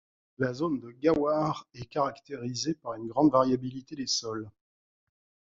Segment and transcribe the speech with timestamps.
[0.39, 4.49] La zone de Gawar est caractérisée par une grande variabilité des sols.